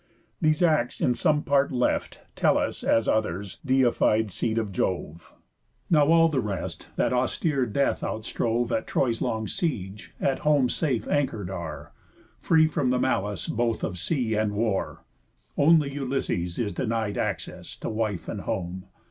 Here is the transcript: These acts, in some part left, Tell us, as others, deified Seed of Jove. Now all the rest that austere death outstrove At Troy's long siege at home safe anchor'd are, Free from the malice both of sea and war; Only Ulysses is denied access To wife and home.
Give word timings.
These 0.41 0.63
acts, 0.63 0.99
in 0.99 1.13
some 1.13 1.43
part 1.43 1.71
left, 1.71 2.21
Tell 2.35 2.57
us, 2.57 2.83
as 2.83 3.07
others, 3.07 3.59
deified 3.63 4.31
Seed 4.31 4.57
of 4.57 4.71
Jove. 4.71 5.35
Now 5.91 6.07
all 6.07 6.27
the 6.27 6.39
rest 6.41 6.87
that 6.95 7.13
austere 7.13 7.67
death 7.67 8.01
outstrove 8.01 8.71
At 8.71 8.87
Troy's 8.87 9.21
long 9.21 9.47
siege 9.47 10.15
at 10.19 10.39
home 10.39 10.69
safe 10.69 11.07
anchor'd 11.07 11.51
are, 11.51 11.91
Free 12.39 12.65
from 12.65 12.89
the 12.89 12.97
malice 12.97 13.47
both 13.47 13.83
of 13.83 13.99
sea 13.99 14.33
and 14.33 14.53
war; 14.53 15.03
Only 15.55 15.93
Ulysses 15.93 16.57
is 16.57 16.73
denied 16.73 17.19
access 17.19 17.75
To 17.75 17.87
wife 17.87 18.27
and 18.27 18.41
home. 18.41 18.85